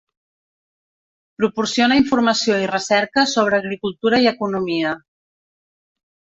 Proporciona 1.41 1.99
informació 2.01 2.57
i 2.65 2.71
recerca 2.73 3.27
sobre 3.35 3.61
agricultura 3.61 4.25
i 4.27 4.33
economia. 4.35 4.99